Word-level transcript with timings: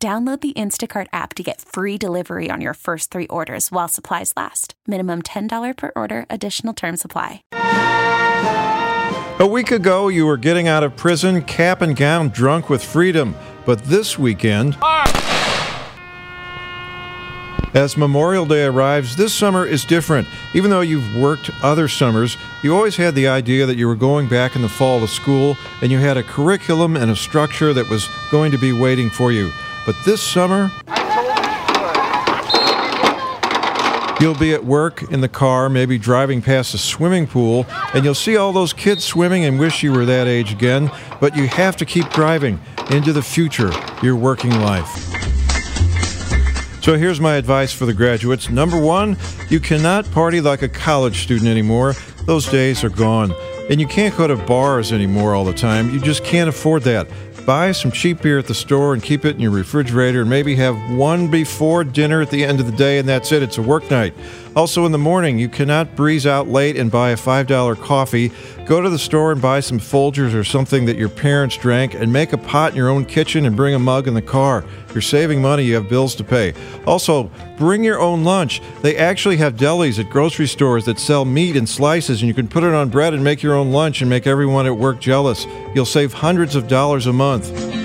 Download 0.00 0.40
the 0.40 0.52
Instacart 0.52 1.08
app 1.12 1.34
to 1.34 1.42
get 1.42 1.60
free 1.60 1.98
delivery 1.98 2.50
on 2.52 2.60
your 2.60 2.74
first 2.74 3.10
three 3.10 3.26
orders 3.26 3.72
while 3.72 3.88
supplies 3.88 4.32
last. 4.36 4.74
Minimum 4.86 5.22
$10 5.22 5.76
per 5.76 5.90
order, 5.96 6.24
additional 6.30 6.72
term 6.72 6.96
supply. 6.96 7.42
A 9.40 9.46
week 9.50 9.72
ago, 9.72 10.06
you 10.06 10.24
were 10.24 10.36
getting 10.36 10.68
out 10.68 10.84
of 10.84 10.94
prison 10.96 11.42
cap 11.42 11.82
and 11.82 11.96
gown 11.96 12.28
drunk 12.28 12.70
with 12.70 12.84
freedom. 12.84 13.34
But 13.66 13.82
this 13.86 14.16
weekend, 14.16 14.76
as 17.74 17.96
Memorial 17.96 18.46
Day 18.46 18.66
arrives, 18.66 19.16
this 19.16 19.34
summer 19.34 19.66
is 19.66 19.84
different. 19.84 20.28
Even 20.54 20.70
though 20.70 20.80
you've 20.80 21.16
worked 21.16 21.50
other 21.60 21.88
summers, 21.88 22.36
you 22.62 22.72
always 22.74 22.94
had 22.94 23.16
the 23.16 23.26
idea 23.26 23.66
that 23.66 23.76
you 23.76 23.88
were 23.88 23.96
going 23.96 24.28
back 24.28 24.54
in 24.54 24.62
the 24.62 24.68
fall 24.68 25.00
to 25.00 25.08
school 25.08 25.56
and 25.82 25.90
you 25.90 25.98
had 25.98 26.16
a 26.16 26.22
curriculum 26.22 26.96
and 26.96 27.10
a 27.10 27.16
structure 27.16 27.74
that 27.74 27.90
was 27.90 28.08
going 28.30 28.52
to 28.52 28.58
be 28.58 28.72
waiting 28.72 29.10
for 29.10 29.32
you. 29.32 29.50
But 29.88 29.96
this 30.04 30.22
summer, 30.22 30.70
You'll 34.20 34.34
be 34.34 34.52
at 34.52 34.62
work 34.62 35.10
in 35.12 35.22
the 35.22 35.28
car, 35.28 35.70
maybe 35.70 35.96
driving 35.96 36.42
past 36.42 36.74
a 36.74 36.78
swimming 36.78 37.26
pool, 37.26 37.64
and 37.94 38.04
you'll 38.04 38.14
see 38.14 38.36
all 38.36 38.52
those 38.52 38.74
kids 38.74 39.02
swimming 39.02 39.46
and 39.46 39.58
wish 39.58 39.82
you 39.82 39.92
were 39.92 40.04
that 40.04 40.26
age 40.26 40.52
again. 40.52 40.90
But 41.20 41.36
you 41.36 41.46
have 41.46 41.76
to 41.76 41.86
keep 41.86 42.10
driving 42.10 42.60
into 42.90 43.14
the 43.14 43.22
future, 43.22 43.70
your 44.02 44.14
working 44.16 44.50
life. 44.60 44.88
So 46.82 46.98
here's 46.98 47.20
my 47.20 47.36
advice 47.36 47.72
for 47.72 47.86
the 47.86 47.94
graduates. 47.94 48.50
Number 48.50 48.78
one, 48.78 49.16
you 49.48 49.58
cannot 49.58 50.10
party 50.10 50.42
like 50.42 50.60
a 50.60 50.68
college 50.68 51.22
student 51.22 51.48
anymore. 51.48 51.94
Those 52.26 52.46
days 52.46 52.84
are 52.84 52.90
gone. 52.90 53.32
And 53.70 53.80
you 53.80 53.86
can't 53.86 54.14
go 54.16 54.26
to 54.26 54.36
bars 54.36 54.92
anymore 54.92 55.34
all 55.34 55.44
the 55.44 55.54
time. 55.54 55.94
You 55.94 56.00
just 56.00 56.24
can't 56.24 56.48
afford 56.48 56.82
that 56.82 57.08
buy 57.48 57.72
some 57.72 57.90
cheap 57.90 58.20
beer 58.20 58.38
at 58.38 58.46
the 58.46 58.52
store 58.52 58.92
and 58.92 59.02
keep 59.02 59.24
it 59.24 59.34
in 59.34 59.40
your 59.40 59.50
refrigerator 59.50 60.20
and 60.20 60.28
maybe 60.28 60.54
have 60.54 60.76
one 60.94 61.30
before 61.30 61.82
dinner 61.82 62.20
at 62.20 62.28
the 62.28 62.44
end 62.44 62.60
of 62.60 62.66
the 62.66 62.76
day 62.76 62.98
and 62.98 63.08
that's 63.08 63.32
it. 63.32 63.42
It's 63.42 63.56
a 63.56 63.62
work 63.62 63.90
night. 63.90 64.12
Also, 64.58 64.84
in 64.84 64.90
the 64.90 64.98
morning, 64.98 65.38
you 65.38 65.48
cannot 65.48 65.94
breeze 65.94 66.26
out 66.26 66.48
late 66.48 66.76
and 66.76 66.90
buy 66.90 67.10
a 67.10 67.16
$5 67.16 67.80
coffee. 67.80 68.32
Go 68.66 68.80
to 68.80 68.90
the 68.90 68.98
store 68.98 69.30
and 69.30 69.40
buy 69.40 69.60
some 69.60 69.78
Folgers 69.78 70.34
or 70.34 70.42
something 70.42 70.84
that 70.86 70.96
your 70.96 71.08
parents 71.08 71.56
drank 71.56 71.94
and 71.94 72.12
make 72.12 72.32
a 72.32 72.36
pot 72.36 72.72
in 72.72 72.76
your 72.76 72.88
own 72.88 73.04
kitchen 73.04 73.46
and 73.46 73.54
bring 73.54 73.76
a 73.76 73.78
mug 73.78 74.08
in 74.08 74.14
the 74.14 74.20
car. 74.20 74.64
You're 74.92 75.00
saving 75.00 75.40
money, 75.40 75.62
you 75.62 75.76
have 75.76 75.88
bills 75.88 76.16
to 76.16 76.24
pay. 76.24 76.54
Also, 76.88 77.30
bring 77.56 77.84
your 77.84 78.00
own 78.00 78.24
lunch. 78.24 78.60
They 78.82 78.96
actually 78.96 79.36
have 79.36 79.54
delis 79.54 80.00
at 80.00 80.10
grocery 80.10 80.48
stores 80.48 80.86
that 80.86 80.98
sell 80.98 81.24
meat 81.24 81.54
in 81.54 81.64
slices, 81.64 82.20
and 82.20 82.26
you 82.26 82.34
can 82.34 82.48
put 82.48 82.64
it 82.64 82.74
on 82.74 82.88
bread 82.88 83.14
and 83.14 83.22
make 83.22 83.44
your 83.44 83.54
own 83.54 83.70
lunch 83.70 84.00
and 84.00 84.10
make 84.10 84.26
everyone 84.26 84.66
at 84.66 84.76
work 84.76 84.98
jealous. 84.98 85.46
You'll 85.72 85.84
save 85.84 86.12
hundreds 86.14 86.56
of 86.56 86.66
dollars 86.66 87.06
a 87.06 87.12
month. 87.12 87.77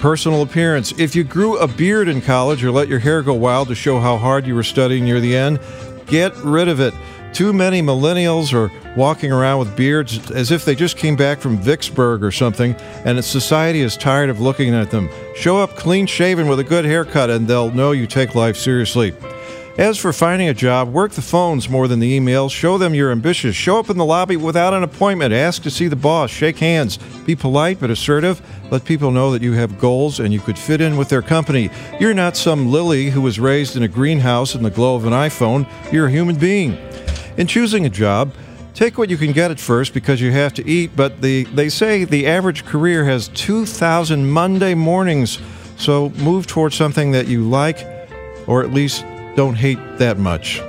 Personal 0.00 0.40
appearance. 0.40 0.98
If 0.98 1.14
you 1.14 1.24
grew 1.24 1.58
a 1.58 1.68
beard 1.68 2.08
in 2.08 2.22
college 2.22 2.64
or 2.64 2.70
let 2.70 2.88
your 2.88 3.00
hair 3.00 3.22
go 3.22 3.34
wild 3.34 3.68
to 3.68 3.74
show 3.74 4.00
how 4.00 4.16
hard 4.16 4.46
you 4.46 4.54
were 4.54 4.62
studying 4.62 5.04
near 5.04 5.20
the 5.20 5.36
end, 5.36 5.60
get 6.06 6.34
rid 6.38 6.68
of 6.68 6.80
it. 6.80 6.94
Too 7.34 7.52
many 7.52 7.82
millennials 7.82 8.54
are 8.54 8.72
walking 8.96 9.30
around 9.30 9.58
with 9.58 9.76
beards 9.76 10.30
as 10.30 10.50
if 10.50 10.64
they 10.64 10.74
just 10.74 10.96
came 10.96 11.16
back 11.16 11.38
from 11.38 11.58
Vicksburg 11.58 12.24
or 12.24 12.32
something, 12.32 12.74
and 13.04 13.22
society 13.22 13.82
is 13.82 13.94
tired 13.94 14.30
of 14.30 14.40
looking 14.40 14.74
at 14.74 14.90
them. 14.90 15.10
Show 15.36 15.58
up 15.58 15.76
clean 15.76 16.06
shaven 16.06 16.48
with 16.48 16.60
a 16.60 16.64
good 16.64 16.86
haircut, 16.86 17.28
and 17.28 17.46
they'll 17.46 17.70
know 17.70 17.92
you 17.92 18.06
take 18.06 18.34
life 18.34 18.56
seriously. 18.56 19.12
As 19.80 19.96
for 19.96 20.12
finding 20.12 20.46
a 20.46 20.52
job, 20.52 20.92
work 20.92 21.12
the 21.12 21.22
phones 21.22 21.66
more 21.70 21.88
than 21.88 22.00
the 22.00 22.20
emails. 22.20 22.50
Show 22.50 22.76
them 22.76 22.94
you're 22.94 23.10
ambitious. 23.10 23.56
Show 23.56 23.78
up 23.78 23.88
in 23.88 23.96
the 23.96 24.04
lobby 24.04 24.36
without 24.36 24.74
an 24.74 24.82
appointment. 24.82 25.32
Ask 25.32 25.62
to 25.62 25.70
see 25.70 25.88
the 25.88 25.96
boss. 25.96 26.28
Shake 26.28 26.58
hands. 26.58 26.98
Be 27.24 27.34
polite 27.34 27.80
but 27.80 27.88
assertive. 27.88 28.42
Let 28.70 28.84
people 28.84 29.10
know 29.10 29.32
that 29.32 29.40
you 29.40 29.54
have 29.54 29.78
goals 29.78 30.20
and 30.20 30.34
you 30.34 30.40
could 30.40 30.58
fit 30.58 30.82
in 30.82 30.98
with 30.98 31.08
their 31.08 31.22
company. 31.22 31.70
You're 31.98 32.12
not 32.12 32.36
some 32.36 32.70
lily 32.70 33.08
who 33.08 33.22
was 33.22 33.40
raised 33.40 33.74
in 33.74 33.82
a 33.82 33.88
greenhouse 33.88 34.54
in 34.54 34.62
the 34.62 34.68
glow 34.68 34.96
of 34.96 35.06
an 35.06 35.14
iPhone. 35.14 35.66
You're 35.90 36.08
a 36.08 36.10
human 36.10 36.36
being. 36.36 36.76
In 37.38 37.46
choosing 37.46 37.86
a 37.86 37.90
job, 37.90 38.34
take 38.74 38.98
what 38.98 39.08
you 39.08 39.16
can 39.16 39.32
get 39.32 39.50
at 39.50 39.58
first 39.58 39.94
because 39.94 40.20
you 40.20 40.30
have 40.30 40.52
to 40.54 40.68
eat, 40.68 40.90
but 40.94 41.22
the, 41.22 41.44
they 41.44 41.70
say 41.70 42.04
the 42.04 42.26
average 42.26 42.66
career 42.66 43.06
has 43.06 43.28
2,000 43.28 44.30
Monday 44.30 44.74
mornings. 44.74 45.38
So 45.78 46.10
move 46.18 46.46
towards 46.46 46.76
something 46.76 47.12
that 47.12 47.28
you 47.28 47.48
like 47.48 47.86
or 48.46 48.62
at 48.62 48.74
least 48.74 49.06
don't 49.40 49.54
hate 49.54 49.78
that 49.96 50.18
much. 50.18 50.60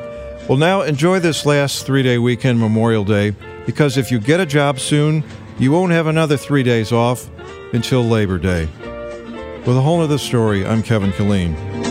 Well, 0.47 0.57
now 0.57 0.83
enjoy 0.83 1.19
this 1.19 1.45
last 1.45 1.85
three 1.85 2.03
day 2.03 2.17
weekend, 2.17 2.57
Memorial 2.57 3.03
Day, 3.03 3.35
because 3.65 3.97
if 3.97 4.09
you 4.11 4.17
get 4.17 4.39
a 4.39 4.45
job 4.45 4.79
soon, 4.79 5.25
you 5.59 5.73
won't 5.73 5.91
have 5.91 6.07
another 6.07 6.37
three 6.37 6.63
days 6.63 6.93
off 6.93 7.29
until 7.73 8.01
Labor 8.01 8.37
Day. 8.37 8.69
With 9.65 9.75
a 9.75 9.81
whole 9.81 9.99
other 9.99 10.17
story, 10.17 10.65
I'm 10.65 10.83
Kevin 10.83 11.11
Killeen. 11.11 11.90